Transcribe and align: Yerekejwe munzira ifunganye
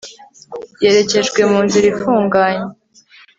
Yerekejwe 0.83 1.39
munzira 1.51 1.85
ifunganye 1.93 2.67